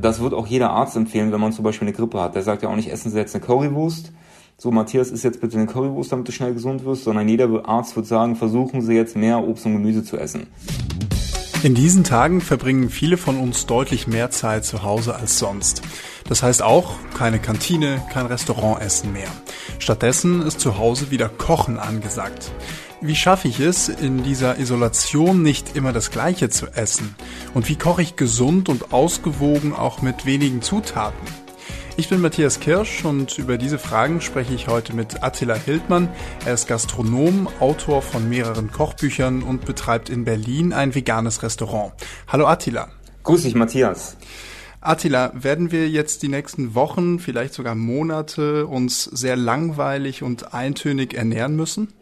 das 0.00 0.20
wird 0.20 0.34
auch 0.34 0.46
jeder 0.46 0.70
Arzt 0.70 0.96
empfehlen, 0.96 1.32
wenn 1.32 1.40
man 1.40 1.52
zum 1.52 1.64
Beispiel 1.64 1.88
eine 1.88 1.96
Grippe 1.96 2.20
hat. 2.20 2.34
Der 2.34 2.42
sagt 2.42 2.62
ja 2.62 2.68
auch 2.68 2.76
nicht, 2.76 2.90
essen 2.90 3.10
Sie 3.10 3.18
jetzt 3.18 3.34
eine 3.34 3.44
Currywurst. 3.44 4.12
So, 4.58 4.70
Matthias, 4.70 5.10
ist 5.10 5.22
jetzt 5.22 5.40
bitte 5.40 5.56
eine 5.56 5.66
Currywurst, 5.66 6.12
damit 6.12 6.28
du 6.28 6.32
schnell 6.32 6.52
gesund 6.52 6.84
wirst, 6.84 7.04
sondern 7.04 7.28
jeder 7.28 7.48
Arzt 7.66 7.96
wird 7.96 8.06
sagen, 8.06 8.36
versuchen 8.36 8.82
Sie 8.82 8.94
jetzt 8.94 9.16
mehr 9.16 9.42
Obst 9.42 9.64
und 9.64 9.72
Gemüse 9.72 10.04
zu 10.04 10.18
essen. 10.18 10.46
In 11.62 11.74
diesen 11.74 12.04
Tagen 12.04 12.40
verbringen 12.40 12.88
viele 12.88 13.18
von 13.18 13.38
uns 13.38 13.66
deutlich 13.66 14.06
mehr 14.06 14.30
Zeit 14.30 14.64
zu 14.64 14.82
Hause 14.82 15.14
als 15.14 15.38
sonst. 15.38 15.82
Das 16.28 16.42
heißt 16.42 16.62
auch 16.62 16.94
keine 17.16 17.38
Kantine, 17.38 18.02
kein 18.12 18.26
Restaurantessen 18.26 19.12
mehr. 19.12 19.28
Stattdessen 19.78 20.42
ist 20.42 20.60
zu 20.60 20.78
Hause 20.78 21.10
wieder 21.10 21.28
Kochen 21.28 21.78
angesagt. 21.78 22.50
Wie 23.02 23.16
schaffe 23.16 23.48
ich 23.48 23.60
es, 23.60 23.88
in 23.88 24.22
dieser 24.22 24.58
Isolation 24.58 25.40
nicht 25.42 25.74
immer 25.74 25.94
das 25.94 26.10
Gleiche 26.10 26.50
zu 26.50 26.66
essen? 26.66 27.14
Und 27.54 27.66
wie 27.70 27.76
koche 27.76 28.02
ich 28.02 28.14
gesund 28.14 28.68
und 28.68 28.92
ausgewogen 28.92 29.72
auch 29.72 30.02
mit 30.02 30.26
wenigen 30.26 30.60
Zutaten? 30.60 31.26
Ich 31.96 32.10
bin 32.10 32.20
Matthias 32.20 32.60
Kirsch 32.60 33.02
und 33.06 33.38
über 33.38 33.56
diese 33.56 33.78
Fragen 33.78 34.20
spreche 34.20 34.52
ich 34.52 34.68
heute 34.68 34.94
mit 34.94 35.22
Attila 35.22 35.54
Hildmann. 35.54 36.10
Er 36.44 36.52
ist 36.52 36.68
Gastronom, 36.68 37.48
Autor 37.58 38.02
von 38.02 38.28
mehreren 38.28 38.70
Kochbüchern 38.70 39.42
und 39.42 39.64
betreibt 39.64 40.10
in 40.10 40.24
Berlin 40.24 40.74
ein 40.74 40.94
veganes 40.94 41.42
Restaurant. 41.42 41.94
Hallo 42.28 42.46
Attila. 42.46 42.90
Grüß 43.22 43.44
dich, 43.44 43.54
Matthias. 43.54 44.18
Attila, 44.82 45.32
werden 45.34 45.72
wir 45.72 45.88
jetzt 45.88 46.22
die 46.22 46.28
nächsten 46.28 46.74
Wochen, 46.74 47.18
vielleicht 47.18 47.54
sogar 47.54 47.74
Monate 47.74 48.66
uns 48.66 49.04
sehr 49.04 49.36
langweilig 49.36 50.22
und 50.22 50.52
eintönig 50.52 51.14
ernähren 51.14 51.56
müssen? 51.56 51.94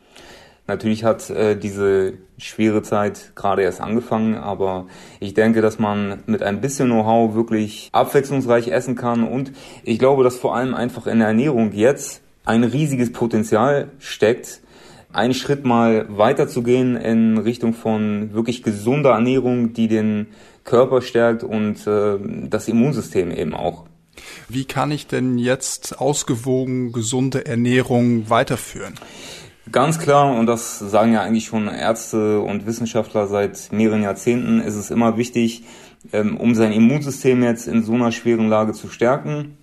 Natürlich 0.68 1.02
hat 1.02 1.30
äh, 1.30 1.56
diese 1.56 2.12
schwere 2.36 2.82
Zeit 2.82 3.32
gerade 3.34 3.62
erst 3.62 3.80
angefangen, 3.80 4.34
aber 4.34 4.86
ich 5.18 5.32
denke, 5.32 5.62
dass 5.62 5.78
man 5.78 6.22
mit 6.26 6.42
ein 6.42 6.60
bisschen 6.60 6.88
Know-how 6.88 7.34
wirklich 7.34 7.88
abwechslungsreich 7.92 8.68
essen 8.68 8.94
kann 8.94 9.24
und 9.24 9.52
ich 9.82 9.98
glaube, 9.98 10.24
dass 10.24 10.36
vor 10.36 10.54
allem 10.54 10.74
einfach 10.74 11.06
in 11.06 11.20
der 11.20 11.28
Ernährung 11.28 11.72
jetzt 11.72 12.20
ein 12.44 12.64
riesiges 12.64 13.12
Potenzial 13.12 13.88
steckt, 13.98 14.60
einen 15.10 15.32
Schritt 15.32 15.64
mal 15.64 16.04
weiterzugehen 16.10 16.96
in 16.96 17.38
Richtung 17.38 17.72
von 17.72 18.34
wirklich 18.34 18.62
gesunder 18.62 19.12
Ernährung, 19.12 19.72
die 19.72 19.88
den 19.88 20.26
Körper 20.64 21.00
stärkt 21.00 21.44
und 21.44 21.86
äh, 21.86 22.18
das 22.50 22.68
Immunsystem 22.68 23.30
eben 23.30 23.54
auch. 23.54 23.86
Wie 24.50 24.66
kann 24.66 24.90
ich 24.90 25.06
denn 25.06 25.38
jetzt 25.38 25.98
ausgewogen 25.98 26.92
gesunde 26.92 27.46
Ernährung 27.46 28.28
weiterführen? 28.28 28.94
Ganz 29.72 29.98
klar, 29.98 30.34
und 30.34 30.46
das 30.46 30.78
sagen 30.78 31.12
ja 31.12 31.22
eigentlich 31.22 31.46
schon 31.46 31.68
Ärzte 31.68 32.40
und 32.40 32.66
Wissenschaftler 32.66 33.26
seit 33.26 33.72
mehreren 33.72 34.02
Jahrzehnten, 34.02 34.60
ist 34.60 34.76
es 34.76 34.90
immer 34.90 35.16
wichtig, 35.16 35.64
ähm, 36.12 36.36
um 36.36 36.54
sein 36.54 36.72
Immunsystem 36.72 37.42
jetzt 37.42 37.66
in 37.66 37.82
so 37.82 37.94
einer 37.94 38.12
schweren 38.12 38.48
Lage 38.48 38.72
zu 38.72 38.88
stärken, 38.88 39.56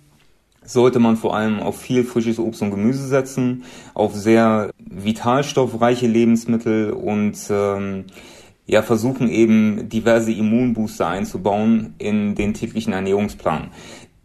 sollte 0.62 0.98
man 0.98 1.16
vor 1.16 1.34
allem 1.34 1.60
auf 1.60 1.80
viel 1.80 2.04
frisches 2.04 2.38
Obst 2.38 2.60
und 2.62 2.70
Gemüse 2.70 3.06
setzen, 3.06 3.64
auf 3.94 4.14
sehr 4.14 4.70
vitalstoffreiche 4.78 6.06
Lebensmittel 6.06 6.92
und 6.92 7.38
ähm, 7.50 8.04
ja 8.66 8.82
versuchen 8.82 9.30
eben 9.30 9.88
diverse 9.88 10.32
Immunbooster 10.32 11.06
einzubauen 11.06 11.94
in 11.98 12.34
den 12.34 12.52
täglichen 12.52 12.92
Ernährungsplan. 12.92 13.70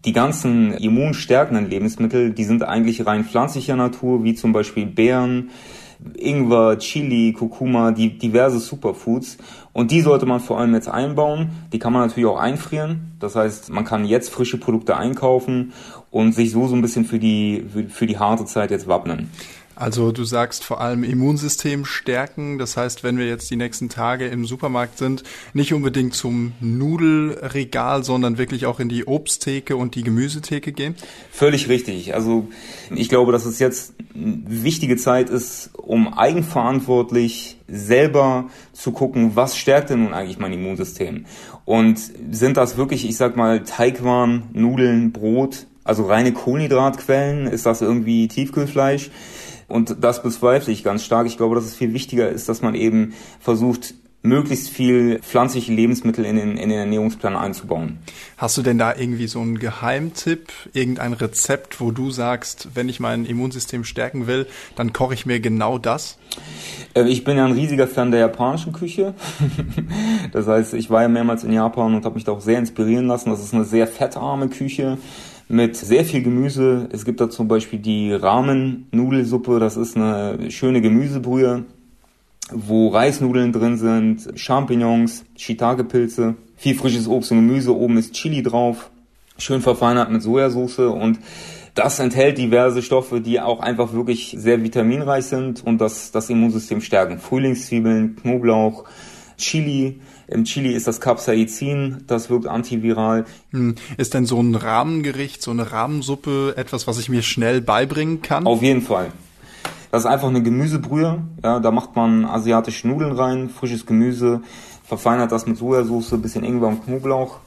Die 0.05 0.13
ganzen 0.13 0.73
immunstärkenden 0.73 1.69
Lebensmittel, 1.69 2.31
die 2.31 2.43
sind 2.43 2.63
eigentlich 2.63 3.05
rein 3.05 3.23
pflanzlicher 3.23 3.75
Natur, 3.75 4.23
wie 4.23 4.33
zum 4.33 4.51
Beispiel 4.51 4.87
Beeren, 4.87 5.51
Ingwer, 6.15 6.79
Chili, 6.79 7.33
Kurkuma, 7.33 7.91
die 7.91 8.17
diverse 8.17 8.59
Superfoods. 8.59 9.37
Und 9.73 9.91
die 9.91 10.01
sollte 10.01 10.25
man 10.25 10.39
vor 10.39 10.59
allem 10.59 10.73
jetzt 10.73 10.89
einbauen. 10.89 11.51
Die 11.71 11.79
kann 11.79 11.93
man 11.93 12.07
natürlich 12.07 12.27
auch 12.27 12.39
einfrieren. 12.39 13.11
Das 13.19 13.35
heißt, 13.35 13.69
man 13.69 13.85
kann 13.85 14.05
jetzt 14.05 14.29
frische 14.29 14.57
Produkte 14.57 14.97
einkaufen 14.97 15.73
und 16.09 16.33
sich 16.33 16.51
so 16.51 16.67
so 16.67 16.75
ein 16.75 16.81
bisschen 16.81 17.05
für 17.05 17.19
die, 17.19 17.65
für 17.89 18.07
die 18.07 18.17
harte 18.17 18.45
Zeit 18.45 18.71
jetzt 18.71 18.87
wappnen. 18.87 19.29
Also 19.81 20.11
du 20.11 20.25
sagst 20.25 20.63
vor 20.63 20.79
allem 20.79 21.03
Immunsystem 21.03 21.85
stärken. 21.85 22.59
Das 22.59 22.77
heißt, 22.77 23.03
wenn 23.03 23.17
wir 23.17 23.25
jetzt 23.25 23.49
die 23.49 23.55
nächsten 23.55 23.89
Tage 23.89 24.27
im 24.27 24.45
Supermarkt 24.45 24.99
sind, 24.99 25.23
nicht 25.55 25.73
unbedingt 25.73 26.13
zum 26.13 26.53
Nudelregal, 26.59 28.03
sondern 28.03 28.37
wirklich 28.37 28.67
auch 28.67 28.79
in 28.79 28.89
die 28.89 29.07
Obsttheke 29.07 29.75
und 29.75 29.95
die 29.95 30.03
Gemüsetheke 30.03 30.71
gehen? 30.71 30.93
Völlig 31.31 31.67
richtig. 31.67 32.13
Also 32.13 32.47
ich 32.93 33.09
glaube, 33.09 33.31
dass 33.31 33.45
es 33.45 33.57
jetzt 33.57 33.95
eine 34.13 34.43
wichtige 34.45 34.97
Zeit 34.97 35.31
ist, 35.31 35.71
um 35.75 36.13
eigenverantwortlich 36.13 37.57
selber 37.67 38.51
zu 38.73 38.91
gucken, 38.91 39.31
was 39.35 39.57
stärkt 39.57 39.89
denn 39.89 40.03
nun 40.03 40.13
eigentlich 40.13 40.37
mein 40.37 40.53
Immunsystem? 40.53 41.25
Und 41.65 41.99
sind 42.29 42.55
das 42.55 42.77
wirklich, 42.77 43.09
ich 43.09 43.17
sag 43.17 43.35
mal, 43.35 43.63
Teigwaren, 43.63 44.43
Nudeln, 44.53 45.11
Brot, 45.11 45.65
also 45.83 46.05
reine 46.05 46.33
Kohlenhydratquellen? 46.33 47.47
Ist 47.47 47.65
das 47.65 47.81
irgendwie 47.81 48.27
Tiefkühlfleisch? 48.27 49.09
Und 49.71 49.97
das 50.01 50.21
bezweifle 50.21 50.71
ich 50.73 50.83
ganz 50.83 51.03
stark. 51.03 51.27
Ich 51.27 51.37
glaube, 51.37 51.55
dass 51.55 51.65
es 51.65 51.75
viel 51.75 51.93
wichtiger 51.93 52.29
ist, 52.29 52.49
dass 52.49 52.61
man 52.61 52.75
eben 52.75 53.13
versucht, 53.39 53.93
möglichst 54.23 54.69
viel 54.69 55.19
pflanzliche 55.19 55.73
Lebensmittel 55.73 56.25
in 56.25 56.35
den, 56.35 56.57
in 56.57 56.69
den 56.69 56.77
Ernährungsplan 56.77 57.35
einzubauen. 57.35 57.97
Hast 58.37 58.57
du 58.57 58.61
denn 58.61 58.77
da 58.77 58.95
irgendwie 58.95 59.27
so 59.27 59.39
einen 59.39 59.57
Geheimtipp, 59.57 60.51
irgendein 60.73 61.13
Rezept, 61.13 61.81
wo 61.81 61.91
du 61.91 62.11
sagst, 62.11 62.69
wenn 62.75 62.87
ich 62.87 62.99
mein 62.99 63.25
Immunsystem 63.25 63.83
stärken 63.83 64.27
will, 64.27 64.45
dann 64.75 64.93
koche 64.93 65.15
ich 65.15 65.25
mir 65.25 65.39
genau 65.39 65.79
das? 65.79 66.19
Äh, 66.93 67.07
ich 67.07 67.23
bin 67.23 67.37
ja 67.37 67.45
ein 67.45 67.53
riesiger 67.53 67.87
Fan 67.87 68.11
der 68.11 68.19
japanischen 68.19 68.73
Küche. 68.73 69.15
das 70.31 70.45
heißt, 70.45 70.75
ich 70.75 70.89
war 70.91 71.01
ja 71.01 71.07
mehrmals 71.07 71.43
in 71.43 71.51
Japan 71.51 71.95
und 71.95 72.05
habe 72.05 72.15
mich 72.15 72.23
da 72.23 72.33
auch 72.33 72.41
sehr 72.41 72.59
inspirieren 72.59 73.07
lassen. 73.07 73.31
Das 73.31 73.43
ist 73.43 73.55
eine 73.55 73.65
sehr 73.65 73.87
fettarme 73.87 74.49
Küche 74.49 74.99
mit 75.51 75.75
sehr 75.75 76.05
viel 76.05 76.23
Gemüse. 76.23 76.87
Es 76.91 77.03
gibt 77.03 77.19
da 77.19 77.29
zum 77.29 77.47
Beispiel 77.47 77.79
die 77.79 78.13
Ramen-Nudelsuppe, 78.13 79.59
das 79.59 79.75
ist 79.75 79.97
eine 79.97 80.49
schöne 80.49 80.81
Gemüsebrühe, 80.81 81.65
wo 82.51 82.87
Reisnudeln 82.87 83.51
drin 83.51 83.77
sind, 83.77 84.29
Champignons, 84.39 85.25
Shiitake-Pilze, 85.35 86.35
viel 86.55 86.75
frisches 86.75 87.07
Obst 87.07 87.31
und 87.31 87.45
Gemüse, 87.45 87.75
oben 87.75 87.97
ist 87.97 88.13
Chili 88.13 88.41
drauf, 88.43 88.89
schön 89.37 89.61
verfeinert 89.61 90.09
mit 90.09 90.21
Sojasauce 90.21 90.79
und 90.79 91.19
das 91.75 91.99
enthält 91.99 92.37
diverse 92.37 92.81
Stoffe, 92.81 93.19
die 93.19 93.41
auch 93.41 93.59
einfach 93.59 93.93
wirklich 93.93 94.35
sehr 94.37 94.63
vitaminreich 94.63 95.25
sind 95.25 95.65
und 95.65 95.79
das, 95.79 96.11
das 96.11 96.29
Immunsystem 96.29 96.81
stärken. 96.81 97.19
Frühlingszwiebeln, 97.19 98.15
Knoblauch, 98.17 98.85
Chili, 99.41 99.99
im 100.27 100.45
Chili 100.45 100.71
ist 100.71 100.87
das 100.87 101.01
Capsaicin, 101.01 102.05
das 102.07 102.29
wirkt 102.29 102.47
antiviral. 102.47 103.25
Hm. 103.51 103.75
Ist 103.97 104.13
denn 104.13 104.25
so 104.25 104.39
ein 104.39 104.55
Rahmengericht, 104.55 105.41
so 105.41 105.51
eine 105.51 105.71
Rahmensuppe 105.71 106.53
etwas, 106.55 106.87
was 106.87 106.99
ich 106.99 107.09
mir 107.09 107.21
schnell 107.21 107.61
beibringen 107.61 108.21
kann? 108.21 108.47
Auf 108.47 108.61
jeden 108.61 108.81
Fall. 108.81 109.11
Das 109.91 110.03
ist 110.03 110.09
einfach 110.09 110.29
eine 110.29 110.41
Gemüsebrühe. 110.41 111.21
Ja, 111.43 111.59
da 111.59 111.71
macht 111.71 111.95
man 111.97 112.23
asiatische 112.23 112.87
Nudeln 112.87 113.11
rein, 113.11 113.49
frisches 113.49 113.85
Gemüse, 113.85 114.41
verfeinert 114.85 115.31
das 115.31 115.45
mit 115.45 115.57
Sojasauce, 115.57 116.21
bisschen 116.21 116.45
Ingwer 116.45 116.69
und 116.69 116.85
Knoblauch. 116.85 117.39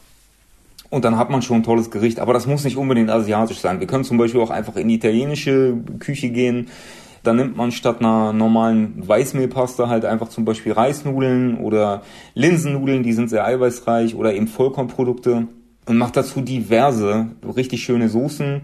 Und 0.91 1.05
dann 1.05 1.17
hat 1.17 1.31
man 1.31 1.43
schon 1.43 1.57
ein 1.59 1.63
tolles 1.63 1.91
Gericht. 1.91 2.21
Aber 2.21 2.35
das 2.35 2.47
muss 2.47 2.65
nicht 2.65 2.77
unbedingt 2.77 3.11
asiatisch 3.11 3.59
sein. 3.59 3.81
Wir 3.81 3.87
können 3.87 4.05
zum 4.05 4.19
Beispiel 4.19 4.41
auch 4.41 4.51
einfach 4.51 4.77
in 4.77 4.89
die 4.89 4.95
italienische 4.95 5.77
Küche 5.99 6.29
gehen. 6.29 6.69
Da 7.25 7.33
nimmt 7.33 7.57
man 7.57 7.73
statt 7.73 8.01
einer 8.01 8.35
normalen 8.35 9.09
Weißmehlpasta 9.09 9.89
halt 9.89 10.05
einfach 10.05 10.29
zum 10.29 10.45
Beispiel 10.45 10.73
Reisnudeln 10.73 11.59
oder 11.59 12.03
Linsennudeln, 12.35 13.03
die 13.03 13.15
sind 13.15 13.31
sehr 13.31 13.47
eiweißreich 13.47 14.15
oder 14.15 14.35
eben 14.35 14.47
Vollkornprodukte 14.47 15.49
und 15.87 15.97
macht 15.97 16.19
dazu 16.19 16.43
diverse, 16.43 17.29
richtig 17.57 17.83
schöne 17.83 18.11
Soßen. 18.11 18.61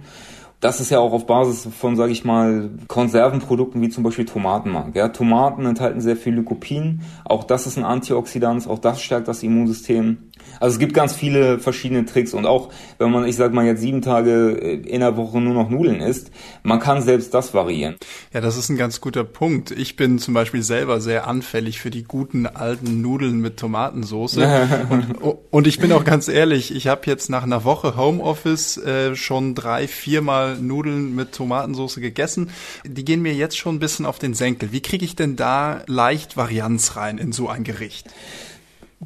Das 0.61 0.79
ist 0.81 0.91
ja 0.91 0.99
auch 1.01 1.13
auf 1.13 1.27
Basis 1.27 1.67
von, 1.79 1.97
sage 1.97 2.13
ich 2.13 2.25
mal, 2.25 2.71
Konservenprodukten 2.87 3.81
wie 3.81 3.89
zum 3.89 4.05
Beispiel 4.05 4.27
Tomatenmark. 4.27 4.95
Ja, 4.95 5.09
Tomaten 5.09 5.65
enthalten 5.65 6.03
sehr 6.03 6.17
viel 6.17 6.35
Lycopin. 6.35 7.01
Auch 7.25 7.45
das 7.45 7.67
ist 7.67 7.79
ein 7.79 7.85
Antioxidant. 7.85 8.69
Auch 8.69 8.79
das 8.79 9.01
stärkt 9.01 9.27
das 9.29 9.43
Immunsystem. 9.43 10.31
Also 10.59 10.75
es 10.75 10.79
gibt 10.79 10.95
ganz 10.95 11.15
viele 11.15 11.59
verschiedene 11.59 12.05
Tricks 12.05 12.35
und 12.35 12.47
auch 12.47 12.71
wenn 12.99 13.11
man, 13.11 13.27
ich 13.27 13.37
sag 13.37 13.53
mal 13.53 13.65
jetzt 13.65 13.81
sieben 13.81 14.03
Tage 14.03 14.51
in 14.51 15.01
der 15.01 15.17
Woche 15.17 15.41
nur 15.41 15.55
noch 15.55 15.71
Nudeln 15.71 16.01
isst, 16.01 16.31
man 16.63 16.81
kann 16.81 17.03
selbst 17.03 17.33
das 17.35 17.55
variieren. 17.55 17.97
Ja, 18.33 18.41
das 18.41 18.57
ist 18.57 18.69
ein 18.69 18.77
ganz 18.77 19.01
guter 19.01 19.25
Punkt. 19.25 19.71
Ich 19.71 19.97
bin 19.97 20.19
zum 20.19 20.35
Beispiel 20.35 20.63
selber 20.63 21.01
sehr 21.01 21.27
anfällig 21.27 21.81
für 21.81 21.91
die 21.91 22.05
guten 22.05 22.47
alten 22.47 23.01
Nudeln 23.01 23.41
mit 23.41 23.59
Tomatensauce 23.59 24.39
und, 24.91 25.15
und 25.51 25.67
ich 25.67 25.79
bin 25.79 25.93
auch 25.93 26.05
ganz 26.05 26.29
ehrlich, 26.29 26.75
ich 26.75 26.89
habe 26.89 27.03
jetzt 27.07 27.31
nach 27.31 27.43
einer 27.43 27.65
Woche 27.65 27.97
Homeoffice 27.97 28.79
äh, 28.79 29.17
schon 29.17 29.55
drei, 29.55 29.89
viermal 29.89 30.50
Nudeln 30.57 31.15
mit 31.15 31.33
Tomatensauce 31.33 31.97
gegessen. 31.97 32.51
Die 32.85 33.05
gehen 33.05 33.23
mir 33.23 33.35
jetzt 33.35 33.59
schon 33.59 33.77
ein 33.77 33.81
bisschen 33.81 34.07
auf 34.07 34.19
den 34.19 34.35
Senkel. 34.35 34.73
Wie 34.73 34.83
kriege 34.83 35.05
ich 35.05 35.17
denn 35.17 35.37
da 35.37 35.83
leicht 35.87 36.37
Varianz 36.37 36.97
rein 36.97 37.19
in 37.19 37.33
so 37.33 37.49
ein 37.49 37.65
Gericht? 37.65 38.09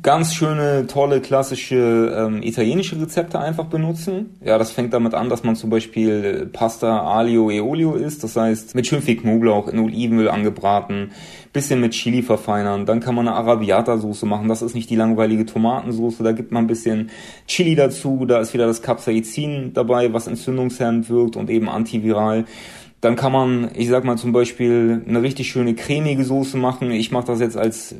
Ganz 0.02 0.34
schöne, 0.34 0.86
tolle, 0.88 1.20
klassische 1.20 2.12
ähm, 2.16 2.42
italienische 2.42 3.00
Rezepte 3.00 3.38
einfach 3.38 3.66
benutzen. 3.66 4.36
Ja, 4.44 4.58
das 4.58 4.72
fängt 4.72 4.92
damit 4.92 5.14
an, 5.14 5.28
dass 5.28 5.44
man 5.44 5.54
zum 5.54 5.70
Beispiel 5.70 6.50
Pasta 6.52 7.02
Alio 7.02 7.48
e 7.50 7.60
Olio 7.60 7.94
isst, 7.94 8.24
das 8.24 8.36
heißt 8.36 8.74
mit 8.74 8.88
schön 8.88 9.02
viel 9.02 9.16
Knoblauch 9.16 9.68
in 9.68 9.78
Olivenöl 9.78 10.28
angebraten, 10.28 11.12
bisschen 11.52 11.80
mit 11.80 11.92
Chili 11.92 12.22
verfeinern. 12.22 12.86
Dann 12.86 12.98
kann 12.98 13.14
man 13.14 13.28
eine 13.28 13.36
Arabiata-Soße 13.36 14.26
machen, 14.26 14.48
das 14.48 14.62
ist 14.62 14.74
nicht 14.74 14.90
die 14.90 14.96
langweilige 14.96 15.46
Tomatensoße, 15.46 16.24
da 16.24 16.32
gibt 16.32 16.50
man 16.50 16.64
ein 16.64 16.68
bisschen 16.68 17.10
Chili 17.46 17.76
dazu, 17.76 18.24
da 18.26 18.40
ist 18.40 18.52
wieder 18.52 18.66
das 18.66 18.82
Capsaicin 18.82 19.74
dabei, 19.74 20.12
was 20.12 20.26
entzündungshemmend 20.26 21.08
wirkt 21.08 21.36
und 21.36 21.48
eben 21.50 21.68
antiviral. 21.68 22.46
Dann 23.04 23.16
kann 23.16 23.32
man, 23.32 23.70
ich 23.74 23.88
sag 23.88 24.04
mal 24.04 24.16
zum 24.16 24.32
Beispiel, 24.32 25.04
eine 25.06 25.20
richtig 25.20 25.50
schöne 25.50 25.74
cremige 25.74 26.24
Soße 26.24 26.56
machen. 26.56 26.90
Ich 26.90 27.10
mache 27.10 27.26
das 27.26 27.38
jetzt 27.38 27.54
als, 27.54 27.94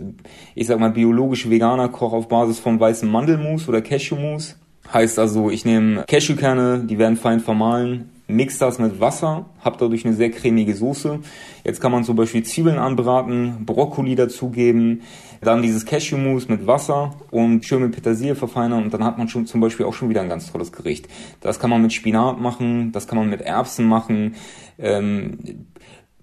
ich 0.55 0.67
sag 0.67 0.81
mal, 0.81 0.93
biologisch 0.93 1.51
veganer 1.51 1.91
Koch 1.91 2.15
auf 2.15 2.29
Basis 2.29 2.59
von 2.59 2.81
weißem 2.81 3.11
Mandelmus 3.11 3.69
oder 3.69 3.83
Cashewmus. 3.83 4.57
Heißt 4.91 5.19
also, 5.19 5.51
ich 5.51 5.67
nehme 5.67 6.05
Cashewkerne, 6.09 6.85
die 6.89 6.99
werden 6.99 7.19
fein 7.19 7.41
vermahlen, 7.41 8.13
mix 8.27 8.59
das 8.59 8.79
mit 8.79 9.01
Wasser, 9.01 9.47
hab 9.61 9.79
dadurch 9.79 10.05
eine 10.05 10.15
sehr 10.15 10.31
cremige 10.31 10.75
Soße. 10.75 11.21
Jetzt 11.63 11.81
kann 11.81 11.93
man 11.93 12.05
zum 12.05 12.17
Beispiel 12.17 12.43
Zwiebeln 12.43 12.79
anbraten, 12.79 13.65
Brokkoli 13.67 14.15
dazugeben, 14.15 15.03
dann 15.43 15.63
dieses 15.63 15.85
Cashewmus 15.85 16.49
mit 16.49 16.67
Wasser 16.67 17.15
und 17.31 17.65
schön 17.65 17.83
mit 17.83 17.93
Petersilie 17.93 18.35
verfeinern 18.35 18.85
und 18.85 18.95
dann 18.95 19.05
hat 19.05 19.19
man 19.19 19.29
schon 19.29 19.47
zum 19.47 19.61
Beispiel 19.61 19.85
auch 19.87 19.95
schon 19.95 20.09
wieder 20.09 20.23
ein 20.23 20.29
ganz 20.29 20.51
tolles 20.51 20.73
Gericht. 20.73 21.09
Das 21.41 21.61
kann 21.61 21.71
man 21.71 21.83
mit 21.83 21.93
Spinat 21.93 22.41
machen, 22.41 22.93
das 22.93 23.07
kann 23.07 23.19
man 23.19 23.29
mit 23.29 23.43
Erbsen 23.43 23.87
machen. 23.87 24.35
Ähm, 24.79 25.67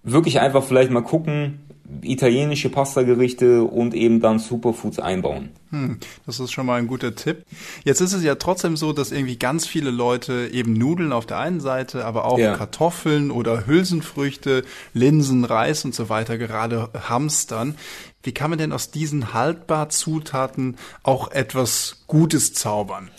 wirklich 0.03 0.39
einfach 0.39 0.63
vielleicht 0.63 0.91
mal 0.91 1.03
gucken, 1.03 1.59
italienische 2.01 2.69
Pastagerichte 2.69 3.63
und 3.63 3.93
eben 3.93 4.19
dann 4.19 4.39
Superfoods 4.39 4.99
einbauen. 4.99 5.49
Hm, 5.71 5.97
das 6.25 6.39
ist 6.39 6.51
schon 6.51 6.65
mal 6.65 6.79
ein 6.79 6.87
guter 6.87 7.15
Tipp. 7.15 7.45
Jetzt 7.83 8.01
ist 8.01 8.13
es 8.13 8.23
ja 8.23 8.35
trotzdem 8.35 8.77
so, 8.77 8.93
dass 8.93 9.11
irgendwie 9.11 9.37
ganz 9.37 9.65
viele 9.65 9.91
Leute 9.91 10.49
eben 10.51 10.73
Nudeln 10.73 11.13
auf 11.13 11.25
der 11.25 11.39
einen 11.39 11.59
Seite, 11.59 12.05
aber 12.05 12.25
auch 12.25 12.39
ja. 12.39 12.55
Kartoffeln 12.55 13.31
oder 13.31 13.67
Hülsenfrüchte, 13.67 14.63
Linsen, 14.93 15.45
Reis 15.45 15.85
und 15.85 15.95
so 15.95 16.09
weiter 16.09 16.37
gerade 16.37 16.89
hamstern. 17.07 17.75
Wie 18.23 18.33
kann 18.33 18.49
man 18.49 18.59
denn 18.59 18.71
aus 18.71 18.91
diesen 18.91 19.33
haltbar 19.33 19.89
Zutaten 19.89 20.77
auch 21.03 21.31
etwas 21.31 22.03
Gutes 22.07 22.53
zaubern? 22.53 23.09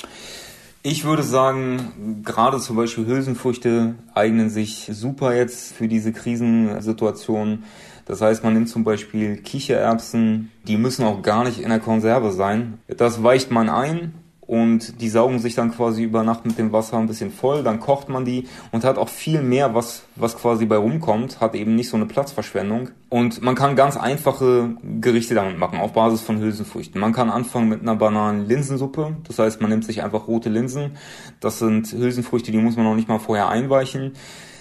Ich 0.84 1.04
würde 1.04 1.22
sagen, 1.22 2.22
gerade 2.24 2.58
zum 2.58 2.76
Beispiel 2.76 3.06
Hülsenfrüchte 3.06 3.94
eignen 4.14 4.50
sich 4.50 4.90
super 4.92 5.34
jetzt 5.34 5.74
für 5.74 5.86
diese 5.86 6.12
Krisensituation. 6.12 7.62
Das 8.04 8.20
heißt, 8.20 8.44
man 8.44 8.54
nimmt 8.54 8.68
zum 8.68 8.84
Beispiel 8.84 9.36
Kichererbsen, 9.36 10.50
die 10.66 10.76
müssen 10.76 11.04
auch 11.04 11.22
gar 11.22 11.44
nicht 11.44 11.60
in 11.60 11.68
der 11.68 11.80
Konserve 11.80 12.32
sein. 12.32 12.78
Das 12.88 13.22
weicht 13.22 13.50
man 13.50 13.68
ein 13.68 14.14
und 14.52 15.00
die 15.00 15.08
saugen 15.08 15.38
sich 15.38 15.54
dann 15.54 15.70
quasi 15.70 16.02
über 16.02 16.24
Nacht 16.24 16.44
mit 16.44 16.58
dem 16.58 16.72
Wasser 16.72 16.98
ein 16.98 17.06
bisschen 17.06 17.30
voll, 17.30 17.62
dann 17.62 17.80
kocht 17.80 18.08
man 18.08 18.24
die 18.24 18.48
und 18.72 18.84
hat 18.84 18.98
auch 18.98 19.08
viel 19.08 19.40
mehr, 19.40 19.74
was, 19.74 20.02
was 20.16 20.36
quasi 20.36 20.66
bei 20.66 20.76
rumkommt, 20.76 21.40
hat 21.40 21.54
eben 21.54 21.74
nicht 21.74 21.88
so 21.88 21.96
eine 21.96 22.06
Platzverschwendung. 22.06 22.90
Und 23.08 23.40
man 23.40 23.54
kann 23.54 23.76
ganz 23.76 23.96
einfache 23.96 24.76
Gerichte 25.00 25.34
damit 25.34 25.58
machen, 25.58 25.78
auf 25.78 25.92
Basis 25.92 26.20
von 26.20 26.38
Hülsenfrüchten. 26.38 27.00
Man 27.00 27.12
kann 27.12 27.30
anfangen 27.30 27.70
mit 27.70 27.80
einer 27.80 27.96
banalen 27.96 28.46
Linsensuppe, 28.46 29.16
das 29.26 29.38
heißt, 29.38 29.60
man 29.60 29.70
nimmt 29.70 29.84
sich 29.84 30.02
einfach 30.02 30.26
rote 30.26 30.50
Linsen. 30.50 30.98
Das 31.40 31.58
sind 31.58 31.90
Hülsenfrüchte, 31.90 32.52
die 32.52 32.58
muss 32.58 32.76
man 32.76 32.84
noch 32.84 32.96
nicht 32.96 33.08
mal 33.08 33.20
vorher 33.20 33.48
einweichen. 33.48 34.12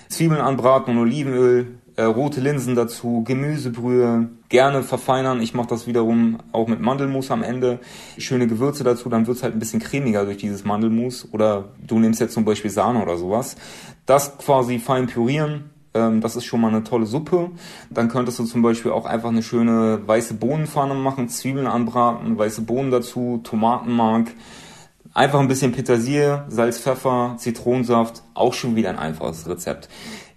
Zwiebeln 0.08 0.42
anbraten 0.42 0.96
und 0.96 1.04
Olivenöl, 1.04 1.68
äh, 1.96 2.04
rote 2.04 2.42
Linsen 2.42 2.76
dazu, 2.76 3.24
Gemüsebrühe, 3.26 4.30
gerne 4.50 4.84
verfeinern. 4.84 5.42
Ich 5.42 5.54
mache 5.54 5.68
das 5.68 5.88
wiederum 5.88 6.40
auch 6.52 6.68
mit 6.68 6.82
Mandelmus 6.82 7.32
am 7.32 7.44
Ende. 7.44 7.80
Schöne 8.18 8.48
Gewürze 8.48 8.84
dazu, 8.84 9.10
dann 9.10 9.28
wird's 9.28 9.44
halt 9.44 9.54
ein 9.54 9.60
bisschen 9.60 9.80
cremiger 9.80 10.26
durch 10.26 10.38
dieses 10.38 10.64
Mandelmus. 10.64 11.28
Oder 11.32 11.70
du 11.86 12.00
nimmst 12.00 12.20
jetzt 12.20 12.34
zum 12.34 12.46
Beispiel 12.46 12.72
Sahne 12.72 13.02
oder 13.02 13.18
sowas. 13.18 13.56
Das 14.06 14.38
quasi 14.38 14.80
fein 14.80 15.08
pürieren. 15.08 15.72
Ähm, 15.94 16.22
das 16.22 16.36
ist 16.36 16.46
schon 16.46 16.62
mal 16.62 16.70
eine 16.70 16.84
tolle 16.84 17.06
Suppe. 17.06 17.52
Dann 17.90 18.08
könntest 18.08 18.40
du 18.40 18.46
zum 18.46 18.62
Beispiel 18.62 18.92
auch 18.92 19.06
einfach 19.06 19.30
eine 19.30 19.44
schöne 19.44 20.02
weiße 20.06 20.36
Bohnenpfanne 20.36 20.94
machen, 20.94 21.30
Zwiebeln 21.30 21.68
anbraten, 21.68 22.38
weiße 22.38 22.62
Bohnen 22.62 22.92
dazu, 22.92 23.42
Tomatenmark. 23.44 24.32
Einfach 25.14 25.42
ein 25.42 25.50
bisschen 25.50 25.74
Petersilie, 25.74 26.46
Salz, 26.48 26.80
Pfeffer, 26.80 27.36
Zitronensaft, 27.38 28.24
auch 28.34 28.54
schon 28.54 28.78
wieder 28.78 28.90
ein 28.90 28.98
einfaches 28.98 29.48
Rezept. 29.48 29.90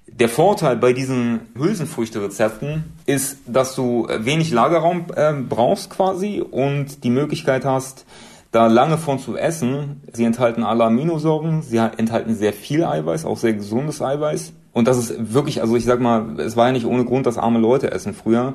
Der 0.07 0.29
Vorteil 0.29 0.77
bei 0.77 0.93
diesen 0.93 1.41
Hülsenfrüchte-Rezepten 1.57 2.85
ist, 3.07 3.39
dass 3.47 3.75
du 3.75 4.07
wenig 4.19 4.53
Lagerraum 4.53 5.07
äh, 5.17 5.33
brauchst 5.33 5.91
quasi 5.91 6.41
und 6.41 7.05
die 7.05 7.11
Möglichkeit 7.11 7.65
hast, 7.65 8.05
da 8.53 8.69
lange 8.69 8.99
von 8.99 9.19
zu 9.19 9.37
essen. 9.37 10.03
Sie 10.13 10.25
enthalten 10.25 10.63
alle 10.63 10.85
Aminosäuren, 10.85 11.63
sie 11.63 11.79
enthalten 11.79 12.37
sehr 12.37 12.53
viel 12.53 12.85
Eiweiß, 12.85 13.25
auch 13.25 13.39
sehr 13.39 13.55
gesundes 13.55 14.01
Eiweiß. 14.01 14.53
Und 14.73 14.89
das 14.89 14.99
ist 14.99 15.33
wirklich, 15.33 15.61
also 15.61 15.75
ich 15.75 15.85
sag 15.85 16.01
mal, 16.01 16.39
es 16.39 16.57
war 16.57 16.67
ja 16.67 16.73
nicht 16.73 16.87
ohne 16.87 17.05
Grund, 17.05 17.27
dass 17.27 17.39
arme 17.39 17.59
Leute 17.59 17.91
essen 17.91 18.13
früher, 18.13 18.55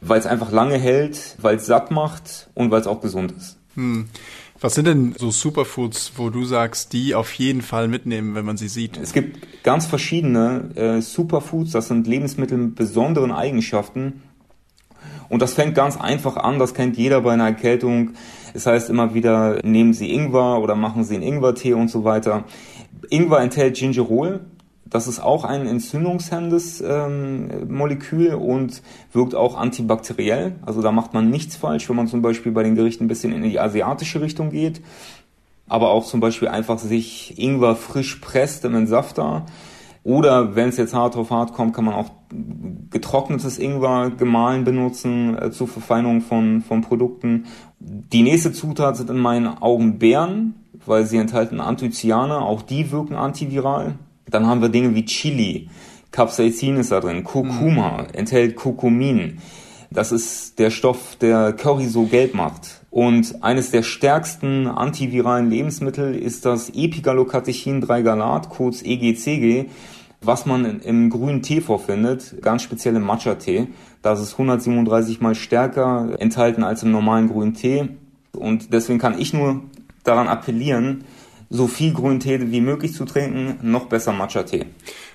weil 0.00 0.18
es 0.18 0.26
einfach 0.26 0.50
lange 0.50 0.76
hält, 0.76 1.36
weil 1.40 1.56
es 1.56 1.66
satt 1.66 1.90
macht 1.90 2.48
und 2.54 2.70
weil 2.70 2.80
es 2.80 2.86
auch 2.86 3.00
gesund 3.00 3.32
ist. 3.32 3.56
Hm. 3.74 4.08
Was 4.60 4.74
sind 4.74 4.88
denn 4.88 5.14
so 5.16 5.30
Superfoods, 5.30 6.14
wo 6.16 6.30
du 6.30 6.44
sagst, 6.44 6.92
die 6.92 7.14
auf 7.14 7.32
jeden 7.34 7.62
Fall 7.62 7.86
mitnehmen, 7.86 8.34
wenn 8.34 8.44
man 8.44 8.56
sie 8.56 8.66
sieht? 8.66 8.96
Es 8.96 9.12
gibt 9.12 9.62
ganz 9.62 9.86
verschiedene 9.86 10.70
äh, 10.74 11.00
Superfoods, 11.00 11.70
das 11.70 11.86
sind 11.86 12.08
Lebensmittel 12.08 12.58
mit 12.58 12.74
besonderen 12.74 13.30
Eigenschaften. 13.30 14.24
Und 15.28 15.42
das 15.42 15.54
fängt 15.54 15.76
ganz 15.76 15.96
einfach 15.96 16.36
an, 16.36 16.58
das 16.58 16.74
kennt 16.74 16.96
jeder 16.96 17.20
bei 17.20 17.34
einer 17.34 17.46
Erkältung. 17.46 18.14
Es 18.52 18.66
heißt 18.66 18.90
immer 18.90 19.14
wieder, 19.14 19.60
nehmen 19.62 19.92
Sie 19.92 20.12
Ingwer 20.12 20.60
oder 20.60 20.74
machen 20.74 21.04
Sie 21.04 21.14
einen 21.14 21.22
Ingwertee 21.22 21.74
und 21.74 21.88
so 21.88 22.02
weiter. 22.02 22.44
Ingwer 23.10 23.38
enthält 23.40 23.76
Gingerol, 23.76 24.40
das 24.90 25.06
ist 25.06 25.20
auch 25.20 25.44
ein 25.44 25.66
entzündungshemmendes 25.66 26.82
ähm, 26.86 27.68
Molekül 27.68 28.34
und 28.34 28.82
wirkt 29.12 29.34
auch 29.34 29.56
antibakteriell. 29.56 30.56
Also 30.64 30.82
da 30.82 30.92
macht 30.92 31.14
man 31.14 31.30
nichts 31.30 31.56
falsch, 31.56 31.88
wenn 31.88 31.96
man 31.96 32.08
zum 32.08 32.22
Beispiel 32.22 32.52
bei 32.52 32.62
den 32.62 32.74
Gerichten 32.74 33.04
ein 33.04 33.08
bisschen 33.08 33.32
in 33.32 33.42
die 33.42 33.60
asiatische 33.60 34.20
Richtung 34.20 34.50
geht. 34.50 34.80
Aber 35.68 35.90
auch 35.90 36.06
zum 36.06 36.20
Beispiel 36.20 36.48
einfach 36.48 36.78
sich 36.78 37.38
Ingwer 37.38 37.76
frisch 37.76 38.16
presst 38.16 38.64
im 38.64 38.74
Entsafter. 38.74 39.44
Oder 40.04 40.56
wenn 40.56 40.70
es 40.70 40.78
jetzt 40.78 40.94
hart 40.94 41.16
auf 41.16 41.30
hart 41.30 41.52
kommt, 41.52 41.74
kann 41.74 41.84
man 41.84 41.94
auch 41.94 42.10
getrocknetes 42.90 43.58
Ingwer 43.58 44.10
gemahlen 44.10 44.64
benutzen 44.64 45.36
äh, 45.36 45.50
zur 45.50 45.68
Verfeinerung 45.68 46.22
von, 46.22 46.62
von 46.62 46.80
Produkten. 46.80 47.44
Die 47.78 48.22
nächste 48.22 48.52
Zutat 48.52 48.96
sind 48.96 49.10
in 49.10 49.18
meinen 49.18 49.48
Augen 49.48 49.98
Beeren, 49.98 50.54
weil 50.86 51.04
sie 51.04 51.18
enthalten 51.18 51.60
Anthocyane, 51.60 52.38
auch 52.38 52.62
die 52.62 52.90
wirken 52.90 53.16
antiviral. 53.16 53.96
Dann 54.30 54.46
haben 54.46 54.60
wir 54.60 54.68
Dinge 54.68 54.94
wie 54.94 55.04
Chili, 55.04 55.68
Capsaicin 56.10 56.76
ist 56.76 56.90
da 56.92 57.00
drin, 57.00 57.24
Kurkuma, 57.24 58.02
mhm. 58.02 58.14
enthält 58.14 58.56
Kurkumin. 58.56 59.38
Das 59.90 60.12
ist 60.12 60.58
der 60.58 60.70
Stoff, 60.70 61.16
der 61.16 61.52
Curry 61.52 61.86
so 61.86 62.04
gelb 62.04 62.34
macht. 62.34 62.82
Und 62.90 63.42
eines 63.42 63.70
der 63.70 63.82
stärksten 63.82 64.66
antiviralen 64.66 65.48
Lebensmittel 65.50 66.14
ist 66.14 66.44
das 66.44 66.70
Epigallocatechin 66.70 67.82
3-Galat, 67.82 68.50
kurz 68.50 68.82
EGCG, 68.82 69.66
was 70.20 70.46
man 70.46 70.80
im 70.80 71.10
grünen 71.10 71.42
Tee 71.42 71.60
vorfindet, 71.60 72.42
ganz 72.42 72.62
speziell 72.62 72.96
im 72.96 73.02
Matcha-Tee. 73.02 73.68
Das 74.02 74.20
ist 74.20 74.32
137 74.32 75.20
mal 75.20 75.34
stärker 75.34 76.16
enthalten 76.18 76.64
als 76.64 76.82
im 76.82 76.90
normalen 76.90 77.28
grünen 77.28 77.54
Tee. 77.54 77.88
Und 78.32 78.72
deswegen 78.72 78.98
kann 78.98 79.18
ich 79.18 79.32
nur 79.32 79.62
daran 80.04 80.28
appellieren, 80.28 81.04
so 81.50 81.66
viel 81.66 81.92
grünen 81.92 82.20
Tee 82.20 82.50
wie 82.50 82.60
möglich 82.60 82.92
zu 82.92 83.04
trinken, 83.04 83.58
noch 83.62 83.86
besser 83.86 84.12
Matcha-Tee. 84.12 84.66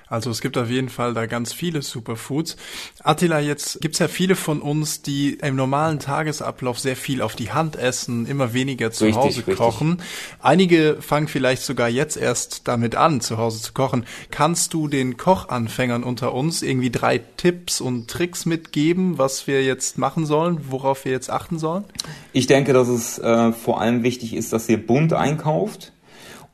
Also 0.06 0.30
es 0.30 0.42
gibt 0.42 0.58
auf 0.58 0.68
jeden 0.68 0.90
Fall 0.90 1.14
da 1.14 1.26
ganz 1.26 1.52
viele 1.52 1.80
Superfoods. 1.80 2.56
Attila, 3.02 3.40
jetzt 3.40 3.80
gibt's 3.80 3.98
ja 3.98 4.08
viele 4.08 4.36
von 4.36 4.60
uns, 4.60 5.00
die 5.00 5.34
im 5.34 5.56
normalen 5.56 5.98
Tagesablauf 5.98 6.78
sehr 6.78 6.94
viel 6.94 7.22
auf 7.22 7.34
die 7.34 7.52
Hand 7.52 7.76
essen, 7.76 8.26
immer 8.26 8.52
weniger 8.52 8.90
zu 8.90 9.06
richtig, 9.06 9.22
Hause 9.22 9.38
richtig. 9.38 9.56
kochen. 9.56 10.02
Einige 10.40 10.98
fangen 11.00 11.26
vielleicht 11.26 11.62
sogar 11.62 11.88
jetzt 11.88 12.16
erst 12.16 12.68
damit 12.68 12.96
an, 12.96 13.22
zu 13.22 13.38
Hause 13.38 13.62
zu 13.62 13.72
kochen. 13.72 14.04
Kannst 14.30 14.74
du 14.74 14.88
den 14.88 15.16
Kochanfängern 15.16 16.04
unter 16.04 16.34
uns 16.34 16.62
irgendwie 16.62 16.90
drei 16.90 17.18
Tipps 17.18 17.80
und 17.80 18.08
Tricks 18.08 18.44
mitgeben, 18.44 19.16
was 19.16 19.46
wir 19.46 19.64
jetzt 19.64 19.96
machen 19.96 20.26
sollen, 20.26 20.66
worauf 20.68 21.06
wir 21.06 21.12
jetzt 21.12 21.30
achten 21.30 21.58
sollen? 21.58 21.84
Ich 22.32 22.46
denke, 22.46 22.74
dass 22.74 22.88
es 22.88 23.18
äh, 23.18 23.52
vor 23.52 23.80
allem 23.80 24.02
wichtig 24.02 24.34
ist, 24.34 24.52
dass 24.52 24.68
ihr 24.68 24.84
bunt 24.86 25.14
einkauft 25.14 25.93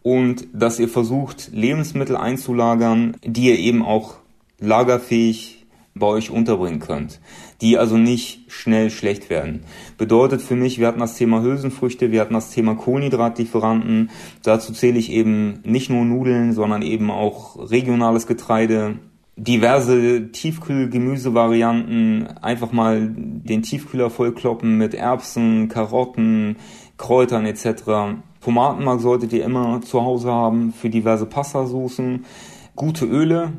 und 0.02 0.47
dass 0.52 0.78
ihr 0.78 0.88
versucht, 0.88 1.50
Lebensmittel 1.52 2.16
einzulagern, 2.16 3.16
die 3.25 3.49
ihr 3.49 3.59
eben 3.59 3.85
auch 3.85 4.14
lagerfähig 4.59 5.61
bei 5.95 6.07
euch 6.07 6.30
unterbringen 6.30 6.80
könnt, 6.80 7.21
die 7.61 7.76
also 7.76 7.97
nicht 7.97 8.45
schnell 8.49 8.90
schlecht 8.90 9.28
werden. 9.28 9.64
Bedeutet 9.99 10.40
für 10.40 10.54
mich, 10.57 10.78
wir 10.78 10.87
hatten 10.87 11.00
das 11.00 11.16
Thema 11.16 11.42
Hülsenfrüchte, 11.42 12.12
wir 12.12 12.21
hatten 12.21 12.35
das 12.35 12.50
Thema 12.50 12.75
Kohlenhydratlieferanten, 12.76 14.11
dazu 14.42 14.73
zähle 14.73 14.99
ich 14.99 15.11
eben 15.11 15.61
nicht 15.64 15.90
nur 15.90 16.04
Nudeln, 16.04 16.52
sondern 16.52 16.83
eben 16.83 17.11
auch 17.11 17.71
regionales 17.71 18.26
Getreide, 18.26 18.99
diverse 19.37 20.30
Tiefkühl-Gemüsevarianten, 20.33 22.26
einfach 22.40 22.73
mal 22.73 23.09
den 23.16 23.62
Tiefkühler 23.62 24.11
vollkloppen 24.11 24.76
mit 24.76 24.95
Erbsen, 24.95 25.69
Karotten, 25.69 26.57
Kräutern 26.99 27.47
etc. 27.47 28.21
Tomatenmark 28.42 29.00
solltet 29.00 29.32
ihr 29.32 29.44
immer 29.44 29.80
zu 29.82 30.02
Hause 30.02 30.30
haben 30.30 30.73
für 30.73 30.90
diverse 30.90 31.26
Pastasoßen. 31.26 32.25
Gute 32.75 33.04
Öle 33.04 33.52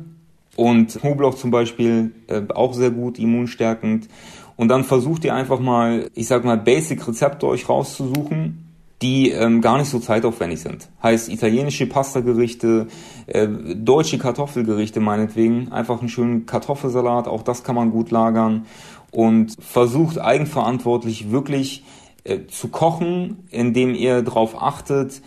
und 0.56 0.98
Knoblauch 1.00 1.34
zum 1.34 1.50
Beispiel 1.50 2.12
äh, 2.26 2.42
auch 2.54 2.74
sehr 2.74 2.90
gut, 2.90 3.18
immunstärkend. 3.18 4.08
Und 4.56 4.68
dann 4.68 4.84
versucht 4.84 5.24
ihr 5.24 5.34
einfach 5.34 5.60
mal, 5.60 6.08
ich 6.14 6.26
sag 6.26 6.44
mal, 6.44 6.58
Basic-Rezepte 6.58 7.46
euch 7.46 7.68
rauszusuchen, 7.68 8.72
die 9.00 9.30
ähm, 9.30 9.60
gar 9.60 9.78
nicht 9.78 9.88
so 9.88 9.98
zeitaufwendig 9.98 10.60
sind. 10.60 10.88
Heißt 11.02 11.28
italienische 11.28 11.86
Pastagerichte, 11.86 12.86
äh, 13.26 13.48
deutsche 13.48 14.18
Kartoffelgerichte 14.18 15.00
meinetwegen, 15.00 15.72
einfach 15.72 16.00
einen 16.00 16.08
schönen 16.08 16.46
Kartoffelsalat, 16.46 17.26
auch 17.26 17.42
das 17.42 17.64
kann 17.64 17.74
man 17.74 17.90
gut 17.90 18.10
lagern 18.10 18.66
und 19.10 19.56
versucht 19.60 20.18
eigenverantwortlich 20.18 21.30
wirklich 21.30 21.84
äh, 22.24 22.46
zu 22.46 22.68
kochen, 22.68 23.48
indem 23.50 23.94
ihr 23.94 24.22
darauf 24.22 24.60
achtet, 24.60 25.22